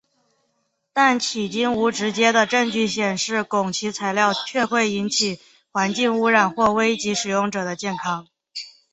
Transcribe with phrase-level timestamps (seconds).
[0.93, 5.39] 但迄今无直接的证据显示汞齐材料确会引起
[5.71, 8.27] 环境污染或危及使用者的健康。